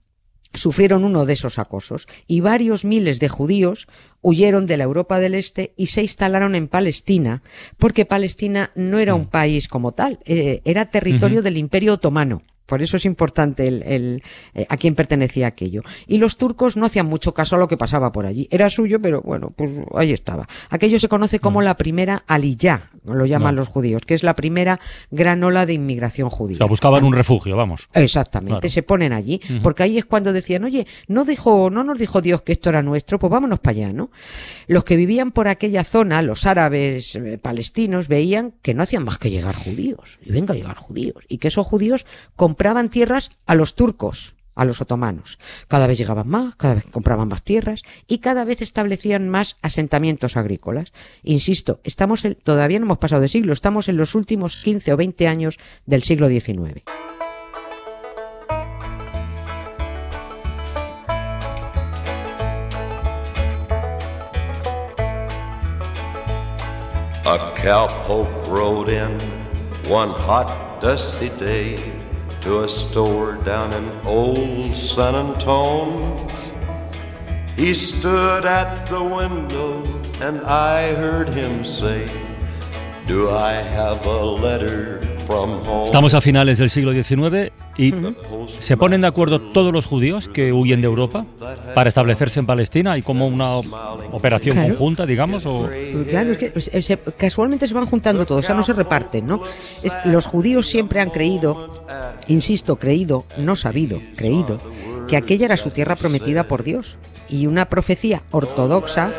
sufrieron 0.53 1.05
uno 1.05 1.25
de 1.25 1.33
esos 1.33 1.59
acosos 1.59 2.07
y 2.27 2.41
varios 2.41 2.83
miles 2.83 3.19
de 3.19 3.29
judíos 3.29 3.87
huyeron 4.21 4.65
de 4.65 4.77
la 4.77 4.83
Europa 4.83 5.19
del 5.19 5.33
Este 5.33 5.73
y 5.77 5.87
se 5.87 6.01
instalaron 6.01 6.55
en 6.55 6.67
Palestina 6.67 7.41
porque 7.77 8.05
Palestina 8.05 8.71
no 8.75 8.99
era 8.99 9.15
un 9.15 9.23
mm. 9.23 9.29
país 9.29 9.67
como 9.67 9.93
tal, 9.93 10.19
eh, 10.25 10.61
era 10.65 10.89
territorio 10.89 11.41
del 11.41 11.57
Imperio 11.57 11.93
Otomano. 11.93 12.43
Por 12.71 12.81
eso 12.81 12.95
es 12.95 13.03
importante 13.03 13.67
el, 13.67 14.23
eh, 14.55 14.65
a 14.69 14.77
quién 14.77 14.95
pertenecía 14.95 15.45
aquello. 15.45 15.81
Y 16.07 16.19
los 16.19 16.37
turcos 16.37 16.77
no 16.77 16.85
hacían 16.85 17.05
mucho 17.05 17.33
caso 17.33 17.57
a 17.57 17.59
lo 17.59 17.67
que 17.67 17.75
pasaba 17.75 18.13
por 18.13 18.25
allí. 18.25 18.47
Era 18.49 18.69
suyo, 18.69 19.01
pero 19.01 19.21
bueno, 19.21 19.51
pues 19.53 19.69
ahí 19.93 20.13
estaba. 20.13 20.47
Aquello 20.69 20.97
se 20.97 21.09
conoce 21.09 21.39
como 21.39 21.59
mm. 21.59 21.63
la 21.63 21.75
primera 21.75 22.23
aliyah, 22.27 22.91
lo 23.03 23.25
llaman 23.25 23.57
los 23.57 23.67
judíos, 23.67 24.03
que 24.07 24.13
es 24.13 24.23
la 24.23 24.37
primera 24.37 24.79
gran 25.09 25.43
ola 25.43 25.65
de 25.65 25.73
inmigración 25.73 26.29
judía. 26.29 26.55
O 26.55 26.57
sea, 26.59 26.67
buscaban 26.67 27.03
un 27.03 27.11
refugio, 27.11 27.57
vamos. 27.57 27.89
Exactamente, 27.93 28.69
se 28.69 28.83
ponen 28.83 29.11
allí, 29.11 29.41
porque 29.61 29.83
ahí 29.83 29.97
es 29.97 30.05
cuando 30.05 30.31
decían, 30.31 30.63
oye, 30.63 30.87
no 31.07 31.25
dijo, 31.25 31.69
no 31.69 31.83
nos 31.83 31.99
dijo 31.99 32.21
Dios 32.21 32.41
que 32.43 32.53
esto 32.53 32.69
era 32.69 32.81
nuestro, 32.81 33.19
pues 33.19 33.31
vámonos 33.31 33.59
para 33.59 33.77
allá, 33.77 33.91
¿no? 33.91 34.11
Los 34.67 34.85
que 34.85 34.95
vivían 34.95 35.31
por 35.31 35.49
aquella 35.49 35.83
zona, 35.83 36.21
los 36.21 36.45
árabes 36.45 37.15
eh, 37.15 37.37
palestinos, 37.37 38.07
veían 38.07 38.53
que 38.61 38.73
no 38.73 38.83
hacían 38.83 39.03
más 39.03 39.17
que 39.17 39.29
llegar 39.29 39.55
judíos, 39.55 40.19
y 40.23 40.31
venga 40.31 40.53
a 40.53 40.57
llegar 40.57 40.77
judíos, 40.77 41.23
y 41.27 41.39
que 41.39 41.49
esos 41.49 41.67
judíos 41.67 42.05
compraban 42.61 42.89
tierras 42.89 43.31
a 43.47 43.55
los 43.55 43.73
turcos, 43.73 44.35
a 44.53 44.65
los 44.65 44.81
otomanos. 44.81 45.39
Cada 45.67 45.87
vez 45.87 45.97
llegaban 45.97 46.27
más, 46.27 46.55
cada 46.57 46.75
vez 46.75 46.85
compraban 46.91 47.27
más 47.27 47.41
tierras 47.41 47.81
y 48.05 48.19
cada 48.19 48.45
vez 48.45 48.61
establecían 48.61 49.29
más 49.29 49.57
asentamientos 49.63 50.37
agrícolas. 50.37 50.93
Insisto, 51.23 51.79
estamos 51.83 52.21
todavía 52.43 52.77
no 52.77 52.85
hemos 52.85 52.99
pasado 52.99 53.23
de 53.23 53.29
siglo, 53.29 53.53
estamos 53.53 53.89
en 53.89 53.97
los 53.97 54.13
últimos 54.13 54.57
15 54.57 54.93
o 54.93 54.97
20 54.97 55.27
años 55.27 55.57
del 55.87 56.03
siglo 56.03 56.29
XIX. 56.29 56.83
A 67.25 67.53
cowpoke 67.55 68.47
rode 68.47 68.89
in 68.89 69.17
one 69.89 70.11
hot, 70.11 70.79
dusty 70.79 71.29
day. 71.39 72.00
To 72.41 72.63
a 72.63 72.67
store 72.67 73.35
down 73.35 73.71
in 73.73 73.91
old 74.05 74.75
San 74.75 75.15
Antone. 75.15 76.17
He 77.55 77.73
stood 77.73 78.45
at 78.45 78.85
the 78.87 79.03
window 79.03 79.83
and 80.19 80.41
I 80.41 80.93
heard 80.95 81.29
him 81.29 81.63
say, 81.63 82.07
Do 83.05 83.29
I 83.29 83.53
have 83.53 84.05
a 84.05 84.23
letter 84.23 85.10
Estamos 85.85 86.13
a 86.13 86.21
finales 86.21 86.57
del 86.57 86.69
siglo 86.69 86.91
XIX 86.91 87.51
y 87.77 87.93
se 88.47 88.77
ponen 88.77 89.01
de 89.01 89.07
acuerdo 89.07 89.39
todos 89.39 89.71
los 89.73 89.85
judíos 89.85 90.27
que 90.27 90.51
huyen 90.51 90.81
de 90.81 90.87
Europa 90.87 91.25
para 91.73 91.87
establecerse 91.87 92.39
en 92.39 92.45
Palestina 92.45 92.97
y 92.97 93.01
como 93.01 93.27
una 93.27 93.55
operación 93.55 94.57
conjunta, 94.57 95.05
digamos. 95.05 95.45
O... 95.45 95.69
Claro, 96.09 96.31
es 96.31 96.37
que 96.37 96.51
pues, 96.51 96.71
casualmente 97.17 97.67
se 97.67 97.73
van 97.73 97.85
juntando 97.85 98.25
todos, 98.25 98.45
o 98.45 98.47
sea, 98.47 98.55
no 98.55 98.63
se 98.63 98.73
reparten, 98.73 99.25
¿no? 99.25 99.41
Es, 99.83 99.97
los 100.05 100.25
judíos 100.25 100.67
siempre 100.67 100.99
han 100.99 101.09
creído, 101.09 101.85
insisto, 102.27 102.77
creído, 102.77 103.25
no 103.37 103.55
sabido, 103.55 104.01
creído, 104.15 104.57
que 105.07 105.17
aquella 105.17 105.45
era 105.45 105.57
su 105.57 105.69
tierra 105.69 105.95
prometida 105.95 106.47
por 106.47 106.63
Dios 106.63 106.97
y 107.29 107.47
una 107.47 107.69
profecía 107.69 108.23
ortodoxa 108.31 109.11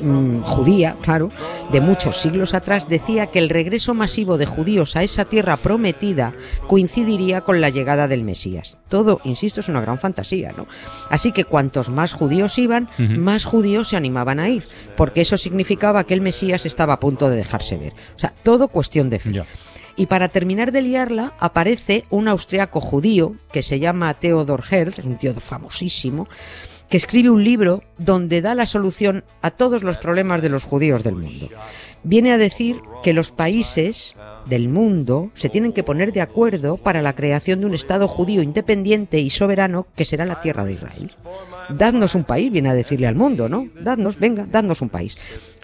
Mm, 0.00 0.42
judía, 0.42 0.96
claro, 1.00 1.30
de 1.72 1.80
muchos 1.80 2.18
siglos 2.18 2.52
atrás, 2.52 2.86
decía 2.88 3.26
que 3.28 3.38
el 3.38 3.48
regreso 3.48 3.94
masivo 3.94 4.36
de 4.36 4.44
judíos 4.44 4.94
a 4.94 5.02
esa 5.02 5.24
tierra 5.24 5.56
prometida 5.56 6.34
coincidiría 6.66 7.40
con 7.40 7.60
la 7.60 7.70
llegada 7.70 8.06
del 8.06 8.22
Mesías. 8.22 8.76
Todo, 8.88 9.20
insisto, 9.24 9.60
es 9.60 9.68
una 9.68 9.80
gran 9.80 9.98
fantasía, 9.98 10.52
¿no? 10.56 10.66
Así 11.08 11.32
que 11.32 11.44
cuantos 11.44 11.88
más 11.88 12.12
judíos 12.12 12.58
iban, 12.58 12.90
más 12.98 13.44
judíos 13.44 13.88
se 13.88 13.96
animaban 13.96 14.38
a 14.38 14.48
ir, 14.48 14.64
porque 14.96 15.22
eso 15.22 15.38
significaba 15.38 16.04
que 16.04 16.14
el 16.14 16.20
Mesías 16.20 16.66
estaba 16.66 16.94
a 16.94 17.00
punto 17.00 17.30
de 17.30 17.36
dejarse 17.36 17.78
ver. 17.78 17.94
O 18.16 18.18
sea, 18.18 18.34
todo 18.42 18.68
cuestión 18.68 19.08
de 19.08 19.18
fe. 19.18 19.44
Y 19.96 20.06
para 20.06 20.28
terminar 20.28 20.72
de 20.72 20.82
liarla, 20.82 21.32
aparece 21.40 22.04
un 22.10 22.28
austriaco 22.28 22.82
judío 22.82 23.36
que 23.50 23.62
se 23.62 23.78
llama 23.78 24.12
Theodor 24.12 24.62
Herz, 24.70 24.98
un 24.98 25.16
tío 25.16 25.32
famosísimo, 25.34 26.28
que 26.88 26.96
escribe 26.96 27.30
un 27.30 27.44
libro 27.44 27.82
donde 27.98 28.40
da 28.42 28.54
la 28.54 28.66
solución 28.66 29.24
a 29.42 29.50
todos 29.50 29.82
los 29.82 29.98
problemas 29.98 30.42
de 30.42 30.48
los 30.48 30.64
judíos 30.64 31.02
del 31.02 31.16
mundo. 31.16 31.48
Viene 32.02 32.32
a 32.32 32.38
decir 32.38 32.78
que 33.02 33.12
los 33.12 33.32
países 33.32 34.14
del 34.46 34.68
mundo 34.68 35.30
se 35.34 35.48
tienen 35.48 35.72
que 35.72 35.82
poner 35.82 36.12
de 36.12 36.20
acuerdo 36.20 36.76
para 36.76 37.02
la 37.02 37.16
creación 37.16 37.60
de 37.60 37.66
un 37.66 37.74
Estado 37.74 38.06
judío 38.06 38.42
independiente 38.42 39.18
y 39.18 39.30
soberano 39.30 39.86
que 39.96 40.04
será 40.04 40.24
la 40.24 40.40
tierra 40.40 40.64
de 40.64 40.74
Israel. 40.74 41.10
Dadnos 41.68 42.14
un 42.14 42.22
país, 42.22 42.52
viene 42.52 42.68
a 42.68 42.74
decirle 42.74 43.08
al 43.08 43.16
mundo, 43.16 43.48
¿no? 43.48 43.68
Dadnos, 43.80 44.18
venga, 44.20 44.46
dadnos 44.48 44.82
un 44.82 44.88
país. 44.88 45.16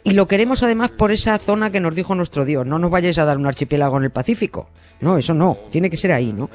Y 0.03 0.15
lo 0.15 0.27
queremos 0.27 0.65
además 0.65 0.91
por 0.91 1.13
esa 1.13 1.39
zona 1.39 1.71
que 1.71 1.79
nos 1.79 1.95
dijo 1.95 2.17
nuestro 2.17 2.45
Dios. 2.45 2.67
No 2.67 2.81
nos 2.81 2.91
vayáis 2.91 3.19
a 3.19 3.25
dar 3.25 3.37
un 3.37 3.47
archipiélago 3.47 3.99
en 3.99 4.05
el 4.05 4.11
Pacífico. 4.11 4.69
No, 5.01 5.17
eso 5.17 5.35
no, 5.35 5.59
tiene 5.71 5.91
que 5.91 5.97
ser 5.97 6.11
ahí, 6.11 6.33
¿no? 6.33 6.51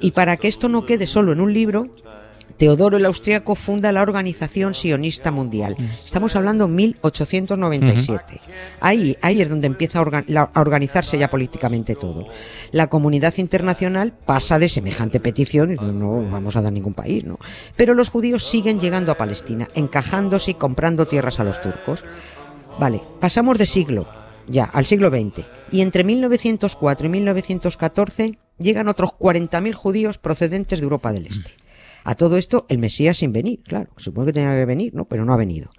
Y 0.00 0.12
para 0.12 0.36
que 0.36 0.48
esto 0.48 0.68
no 0.68 0.86
quede 0.86 1.06
solo 1.06 1.32
en 1.32 1.40
un 1.40 1.52
libro, 1.52 1.88
Teodoro 2.56 2.96
el 2.96 3.04
Austriaco 3.04 3.54
funda 3.54 3.90
la 3.90 4.02
Organización 4.02 4.74
Sionista 4.74 5.30
Mundial. 5.30 5.76
Estamos 6.04 6.36
hablando 6.36 6.68
1897. 6.68 8.40
ahí, 8.80 9.16
ahí 9.22 9.42
es 9.42 9.48
donde 9.48 9.66
empieza 9.66 10.00
a, 10.00 10.60
organizarse 10.60 11.18
ya 11.18 11.28
políticamente 11.28 11.96
todo. 11.96 12.26
La 12.70 12.86
comunidad 12.86 13.34
internacional 13.38 14.12
pasa 14.12 14.58
de 14.58 14.68
semejante 14.68 15.20
petición 15.20 15.72
y 15.72 15.76
no 15.76 16.22
vamos 16.30 16.56
a 16.56 16.62
dar 16.62 16.72
ningún 16.72 16.94
país, 16.94 17.24
¿no? 17.24 17.38
Pero 17.76 17.94
los 17.94 18.08
judíos 18.08 18.44
siguen 18.44 18.78
llegando 18.78 19.10
a 19.10 19.18
Palestina, 19.18 19.68
encajándose 19.74 20.52
y 20.52 20.54
comprando 20.54 21.06
tierras 21.06 21.40
a 21.40 21.44
los 21.44 21.60
turcos. 21.60 22.04
Vale, 22.78 23.00
pasamos 23.20 23.58
de 23.58 23.66
siglo 23.66 24.06
ya 24.46 24.64
al 24.64 24.84
siglo 24.86 25.08
XX 25.08 25.44
y 25.72 25.80
entre 25.80 26.04
1904 26.04 27.06
y 27.06 27.10
1914 27.10 28.38
llegan 28.58 28.88
otros 28.88 29.10
40.000 29.18 29.72
judíos 29.72 30.18
procedentes 30.18 30.78
de 30.78 30.84
Europa 30.84 31.12
del 31.12 31.26
Este. 31.26 31.63
A 32.04 32.14
todo 32.14 32.36
esto, 32.36 32.66
el 32.68 32.78
Mesías 32.78 33.16
sin 33.16 33.32
venir, 33.32 33.62
claro, 33.62 33.90
supongo 33.96 34.26
que 34.26 34.34
tenía 34.34 34.50
que 34.50 34.66
venir, 34.66 34.94
¿no? 34.94 35.06
Pero 35.06 35.24
no 35.24 35.32
ha 35.32 35.38
venido. 35.38 35.70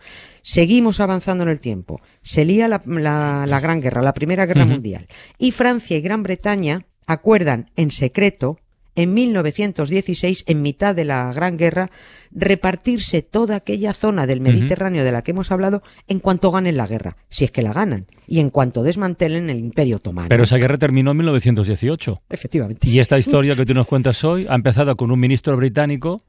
Seguimos 0.42 1.00
avanzando 1.00 1.44
en 1.44 1.50
el 1.50 1.60
tiempo. 1.60 2.02
Se 2.22 2.46
lía 2.46 2.68
la, 2.68 3.60
Gran 3.60 3.80
Guerra, 3.80 4.02
la 4.02 4.14
Primera 4.14 4.46
Guerra 4.46 4.66
Mundial. 4.66 5.08
Y 5.38 5.52
Francia 5.52 5.98
y 5.98 6.02
Gran 6.02 6.24
Bretaña 6.24 6.88
acuerdan 7.06 7.70
en 7.76 7.92
secreto 7.92 8.58
en 8.96 9.14
1916, 9.14 10.46
en 10.48 10.62
mitad 10.62 10.96
de 10.96 11.06
la 11.06 11.32
Gran 11.34 11.58
Guerra, 11.58 11.92
repartirse 12.32 13.22
toda 13.22 13.58
aquella 13.58 13.94
zona 13.94 14.28
del 14.28 14.42
Mediterráneo 14.42 15.04
de 15.04 15.12
la 15.12 15.22
que 15.22 15.32
hemos 15.32 15.52
hablado 15.52 15.84
en 16.08 16.20
cuanto 16.20 16.52
ganen 16.52 16.78
la 16.78 16.88
guerra, 16.88 17.18
si 17.30 17.46
es 17.46 17.52
que 17.52 17.62
la 17.62 17.74
ganan, 17.74 18.08
y 18.28 18.40
en 18.40 18.50
cuanto 18.50 18.84
desmantelen 18.84 19.50
el 19.50 19.60
Imperio 19.60 19.98
Otomano. 19.98 20.30
Pero 20.30 20.44
esa 20.44 20.58
guerra 20.58 20.78
terminó 20.78 21.12
en 21.12 21.18
1918. 21.18 22.22
Efectivamente. 22.30 22.90
Y 22.90 23.00
esta 23.00 23.20
historia 23.20 23.56
que 23.56 23.66
tú 23.66 23.74
nos 23.74 23.88
cuentas 23.96 24.24
hoy 24.24 24.48
ha 24.50 24.56
empezado 24.56 24.96
con 24.96 25.12
un 25.12 25.20
ministro 25.20 25.56
británico 25.58 26.22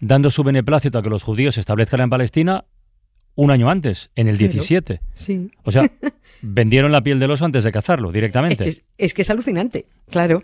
dando 0.00 0.30
su 0.30 0.44
beneplácito 0.44 0.98
a 0.98 1.02
que 1.02 1.10
los 1.10 1.22
judíos 1.22 1.54
se 1.54 1.60
establezcan 1.60 2.00
en 2.00 2.10
Palestina 2.10 2.64
un 3.38 3.52
año 3.52 3.70
antes, 3.70 4.10
en 4.16 4.26
el 4.26 4.36
17. 4.36 5.00
sí. 5.14 5.52
O 5.62 5.70
sea, 5.70 5.88
vendieron 6.42 6.90
la 6.90 7.02
piel 7.02 7.20
del 7.20 7.30
oso 7.30 7.44
antes 7.44 7.62
de 7.62 7.70
cazarlo 7.70 8.10
directamente. 8.10 8.82
Es 8.98 9.14
que 9.14 9.22
es, 9.22 9.30
alucinante, 9.30 9.86
claro. 10.10 10.42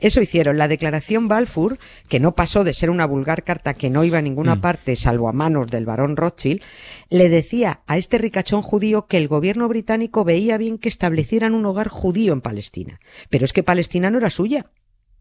Eso 0.00 0.20
hicieron. 0.20 0.56
La 0.56 0.68
declaración 0.68 1.26
Balfour, 1.26 1.80
que 2.08 2.20
no 2.20 2.36
pasó 2.36 2.62
de 2.62 2.72
ser 2.72 2.90
una 2.90 3.04
vulgar 3.04 3.42
carta 3.42 3.74
que 3.74 3.90
no 3.90 4.04
iba 4.04 4.18
a 4.18 4.22
ninguna 4.22 4.54
mm. 4.54 4.60
parte 4.60 4.94
salvo 4.94 5.28
a 5.28 5.32
manos 5.32 5.66
del 5.66 5.86
barón 5.86 6.16
Rothschild, 6.16 6.62
le 7.10 7.28
decía 7.28 7.80
a 7.88 7.96
este 7.96 8.16
ricachón 8.16 8.62
judío 8.62 9.06
que 9.06 9.16
el 9.16 9.26
gobierno 9.26 9.66
británico 9.66 10.22
veía 10.22 10.56
bien 10.56 10.78
que 10.78 10.88
establecieran 10.88 11.52
un 11.52 11.66
hogar 11.66 11.88
judío 11.88 12.32
en 12.32 12.42
Palestina. 12.42 13.00
Pero 13.28 13.44
es 13.44 13.52
que 13.52 13.64
Palestina 13.64 14.08
no 14.08 14.18
era 14.18 14.30
suya 14.30 14.66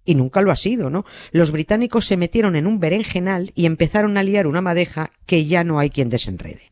y 0.06 0.16
nunca 0.16 0.42
lo 0.42 0.52
ha 0.52 0.56
sido, 0.56 0.90
¿no? 0.90 1.06
Los 1.32 1.52
británicos 1.52 2.06
se 2.06 2.18
metieron 2.18 2.56
en 2.56 2.68
un 2.68 2.80
berenjenal 2.80 3.52
y 3.56 3.66
empezaron 3.66 4.18
a 4.18 4.24
liar 4.24 4.48
una 4.48 4.62
madeja 4.62 5.12
que 5.26 5.46
ya 5.46 5.64
no 5.64 5.80
hay 5.80 5.90
quien 5.90 6.10
desenrede. 6.10 6.72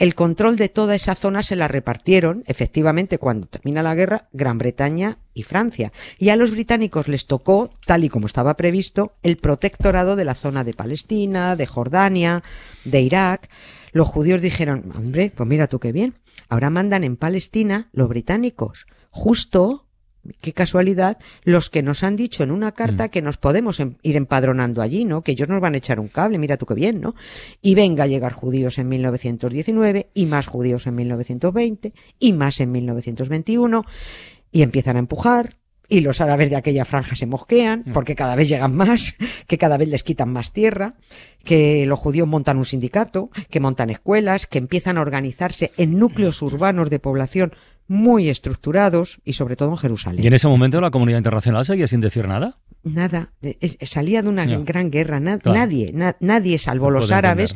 El 0.00 0.14
control 0.14 0.56
de 0.56 0.70
toda 0.70 0.94
esa 0.94 1.14
zona 1.14 1.42
se 1.42 1.56
la 1.56 1.68
repartieron, 1.68 2.42
efectivamente, 2.46 3.18
cuando 3.18 3.48
termina 3.48 3.82
la 3.82 3.94
guerra, 3.94 4.28
Gran 4.32 4.56
Bretaña 4.56 5.18
y 5.34 5.42
Francia. 5.42 5.92
Y 6.16 6.30
a 6.30 6.36
los 6.36 6.52
británicos 6.52 7.06
les 7.06 7.26
tocó, 7.26 7.70
tal 7.84 8.04
y 8.04 8.08
como 8.08 8.26
estaba 8.26 8.56
previsto, 8.56 9.12
el 9.22 9.36
protectorado 9.36 10.16
de 10.16 10.24
la 10.24 10.34
zona 10.34 10.64
de 10.64 10.72
Palestina, 10.72 11.54
de 11.54 11.66
Jordania, 11.66 12.42
de 12.86 13.02
Irak. 13.02 13.50
Los 13.92 14.08
judíos 14.08 14.40
dijeron, 14.40 14.90
hombre, 14.96 15.32
pues 15.36 15.46
mira 15.46 15.66
tú 15.66 15.80
qué 15.80 15.92
bien, 15.92 16.14
ahora 16.48 16.70
mandan 16.70 17.04
en 17.04 17.18
Palestina 17.18 17.90
los 17.92 18.08
británicos, 18.08 18.86
justo 19.10 19.84
qué 20.40 20.52
casualidad, 20.52 21.18
los 21.44 21.70
que 21.70 21.82
nos 21.82 22.02
han 22.02 22.16
dicho 22.16 22.42
en 22.42 22.50
una 22.50 22.72
carta 22.72 23.06
mm. 23.06 23.08
que 23.10 23.22
nos 23.22 23.36
podemos 23.36 23.80
em, 23.80 23.94
ir 24.02 24.16
empadronando 24.16 24.82
allí, 24.82 25.04
¿no? 25.04 25.22
Que 25.22 25.32
ellos 25.32 25.48
nos 25.48 25.60
van 25.60 25.74
a 25.74 25.78
echar 25.78 26.00
un 26.00 26.08
cable, 26.08 26.38
mira 26.38 26.56
tú 26.56 26.66
qué 26.66 26.74
bien, 26.74 27.00
¿no? 27.00 27.14
Y 27.62 27.74
venga 27.74 28.04
a 28.04 28.06
llegar 28.06 28.32
judíos 28.32 28.78
en 28.78 28.88
1919 28.88 30.10
y 30.14 30.26
más 30.26 30.46
judíos 30.46 30.86
en 30.86 30.94
1920 30.94 31.92
y 32.18 32.32
más 32.32 32.60
en 32.60 32.72
1921 32.72 33.84
y 34.52 34.62
empiezan 34.62 34.96
a 34.96 35.00
empujar 35.00 35.56
y 35.90 36.00
los 36.00 36.20
árabes 36.20 36.50
de 36.50 36.56
aquella 36.56 36.84
franja 36.84 37.16
se 37.16 37.26
mosquean 37.26 37.82
mm. 37.84 37.92
porque 37.92 38.14
cada 38.14 38.36
vez 38.36 38.48
llegan 38.48 38.74
más, 38.74 39.16
que 39.46 39.58
cada 39.58 39.76
vez 39.76 39.88
les 39.88 40.02
quitan 40.02 40.32
más 40.32 40.52
tierra, 40.52 40.94
que 41.44 41.84
los 41.84 41.98
judíos 41.98 42.28
montan 42.28 42.58
un 42.58 42.64
sindicato, 42.64 43.30
que 43.50 43.60
montan 43.60 43.90
escuelas, 43.90 44.46
que 44.46 44.58
empiezan 44.58 44.96
a 44.96 45.00
organizarse 45.00 45.72
en 45.76 45.98
núcleos 45.98 46.40
urbanos 46.42 46.88
de 46.90 47.00
población 47.00 47.52
muy 47.90 48.28
estructurados 48.28 49.18
y 49.24 49.32
sobre 49.32 49.56
todo 49.56 49.70
en 49.70 49.76
Jerusalén. 49.76 50.22
¿Y 50.22 50.26
en 50.28 50.32
ese 50.32 50.46
momento 50.46 50.80
la 50.80 50.92
comunidad 50.92 51.18
internacional 51.18 51.64
seguía 51.64 51.88
sin 51.88 52.00
decir 52.00 52.28
nada? 52.28 52.56
Nada, 52.84 53.32
salía 53.82 54.22
de 54.22 54.28
una 54.28 54.46
gran 54.46 54.92
guerra, 54.92 55.18
nadie, 55.18 55.92
nadie 56.20 56.58
salvo 56.58 56.88
los 56.90 57.10
árabes, 57.10 57.54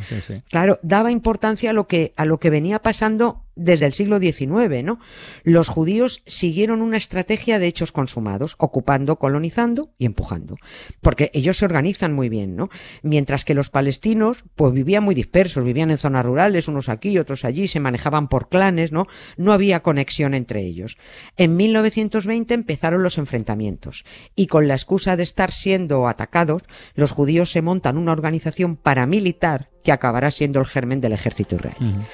claro, 0.50 0.80
daba 0.82 1.12
importancia 1.12 1.70
a 1.70 1.72
lo 1.72 1.86
que 1.86 2.12
a 2.16 2.24
lo 2.24 2.38
que 2.38 2.50
venía 2.50 2.80
pasando 2.80 3.43
desde 3.56 3.87
el 3.87 3.92
siglo 3.92 4.18
XIX, 4.18 4.84
¿no? 4.84 4.99
Los 5.42 5.68
judíos 5.68 6.23
siguieron 6.26 6.82
una 6.82 6.96
estrategia 6.96 7.58
de 7.58 7.66
hechos 7.66 7.92
consumados, 7.92 8.54
ocupando, 8.58 9.18
colonizando 9.18 9.92
y 9.99 10.06
empujando, 10.06 10.56
porque 11.00 11.30
ellos 11.34 11.58
se 11.58 11.64
organizan 11.64 12.12
muy 12.12 12.28
bien, 12.28 12.56
¿no? 12.56 12.68
Mientras 13.02 13.44
que 13.44 13.54
los 13.54 13.70
palestinos, 13.70 14.38
pues 14.54 14.73
vivían 14.73 15.04
muy 15.04 15.14
dispersos, 15.14 15.64
vivían 15.64 15.90
en 15.90 15.99
zonas 15.99 16.25
rurales, 16.25 16.68
unos 16.68 16.88
aquí, 16.88 17.18
otros 17.18 17.44
allí, 17.44 17.68
se 17.68 17.80
manejaban 17.80 18.28
por 18.28 18.49
clanes, 18.49 18.92
¿no? 18.92 19.06
No 19.37 19.52
había 19.52 19.80
conexión 19.80 20.34
entre 20.34 20.62
ellos. 20.62 20.96
En 21.37 21.56
1920 21.56 22.54
empezaron 22.54 23.02
los 23.02 23.18
enfrentamientos 23.18 24.04
y 24.34 24.46
con 24.46 24.68
la 24.68 24.75
excusa 24.75 25.16
de 25.16 25.23
estar 25.23 25.52
siendo 25.52 26.08
atacados, 26.08 26.62
los 26.94 27.11
judíos 27.11 27.50
se 27.50 27.62
montan 27.62 27.96
una 27.96 28.12
organización 28.12 28.76
paramilitar 28.76 29.70
que 29.84 29.92
acabará 29.92 30.30
siendo 30.30 30.58
el 30.58 30.66
germen 30.66 31.00
del 31.00 31.12
ejército 31.12 31.56
israelí. 31.56 32.04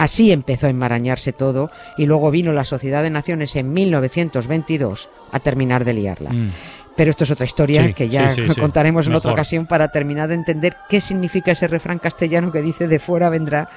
Así 0.00 0.32
empezó 0.32 0.66
a 0.66 0.70
enmarañarse 0.70 1.34
todo 1.34 1.70
y 1.98 2.06
luego 2.06 2.30
vino 2.30 2.54
la 2.54 2.64
Sociedad 2.64 3.02
de 3.02 3.10
Naciones 3.10 3.54
en 3.54 3.70
1922 3.70 5.10
a 5.30 5.40
terminar 5.40 5.84
de 5.84 5.92
liarla. 5.92 6.30
Mm. 6.30 6.52
Pero 6.96 7.10
esto 7.10 7.24
es 7.24 7.30
otra 7.30 7.44
historia 7.44 7.92
que 7.92 8.08
ya 8.08 8.34
contaremos 8.58 9.06
en 9.06 9.14
otra 9.14 9.32
ocasión 9.32 9.66
para 9.66 9.88
terminar 9.88 10.28
de 10.28 10.36
entender 10.36 10.74
qué 10.88 11.02
significa 11.02 11.52
ese 11.52 11.68
refrán 11.68 11.98
castellano 11.98 12.50
que 12.50 12.62
dice 12.62 12.88
de 12.88 12.98
fuera 12.98 13.28
vendrá 13.28 13.68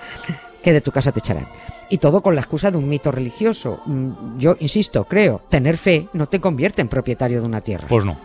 que 0.64 0.72
de 0.72 0.80
tu 0.80 0.94
casa 0.94 1.12
te 1.12 1.20
echarán. 1.20 1.50
Y 1.90 1.98
todo 1.98 2.22
con 2.22 2.36
la 2.36 2.42
excusa 2.42 2.72
de 2.72 2.78
un 2.78 2.88
mito 2.88 3.12
religioso. 3.12 3.82
Mm, 3.86 4.38
yo 4.38 4.56
insisto, 4.62 5.04
creo, 5.04 5.42
tener 5.50 5.78
fe 5.78 6.08
no 6.14 6.28
te 6.28 6.40
convierte 6.40 6.82
en 6.82 6.88
propietario 6.88 7.42
de 7.42 7.46
una 7.46 7.60
tierra. 7.60 7.90
Pues 7.90 8.06
no. 8.06 8.18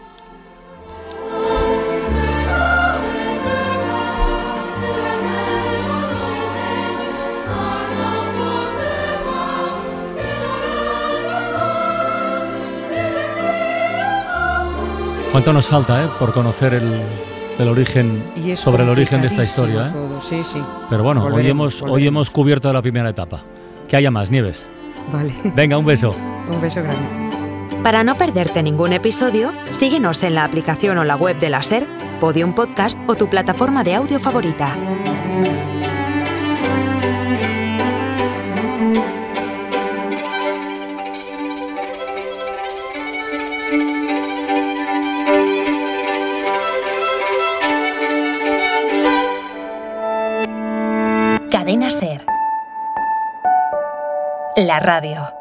¿Cuánto 15.38 15.52
nos 15.52 15.68
falta 15.68 16.04
eh, 16.04 16.09
por 16.18 16.33
conocer 16.33 16.75
el, 16.75 17.68
origen, 17.68 18.25
sobre 18.57 18.83
el 18.83 18.88
origen 18.88 19.21
de 19.21 19.28
esta 19.28 19.45
historia? 19.45 19.95
Sí, 20.28 20.42
sí. 20.42 20.61
Pero 20.90 21.04
bueno, 21.04 21.23
hoy 21.26 21.47
hemos, 21.47 21.80
hoy 21.80 22.09
hemos 22.09 22.28
cubierto 22.28 22.73
la 22.73 22.83
primera 22.83 23.11
etapa. 23.11 23.45
Que 23.87 23.95
haya 23.95 24.11
más, 24.11 24.33
Nieves. 24.33 24.66
Vale. 25.12 25.33
Venga, 25.54 25.78
un 25.78 25.85
beso. 25.85 26.12
un 26.50 26.61
beso 26.61 26.83
grande. 26.83 27.07
Para 27.85 28.02
no 28.02 28.16
perderte 28.16 28.64
ningún 28.64 28.92
episodio, 28.92 29.52
síguenos 29.71 30.25
en 30.25 30.35
la 30.35 30.42
aplicación 30.42 30.99
o 30.99 31.04
la 31.04 31.14
web 31.14 31.38
de 31.38 31.50
la 31.50 31.62
SER, 31.62 31.87
Podium 32.18 32.52
Podcast 32.52 32.99
o 33.07 33.14
tu 33.14 33.30
plataforma 33.30 33.85
de 33.85 33.95
audio 33.95 34.18
favorita. 34.18 34.75
La 54.68 54.78
radio. 54.80 55.38